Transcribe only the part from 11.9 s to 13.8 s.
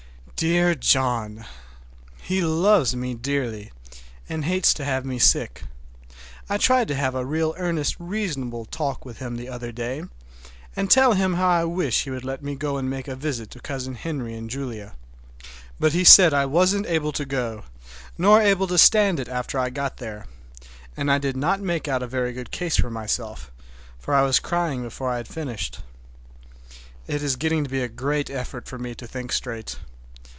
he would let me go and make a visit to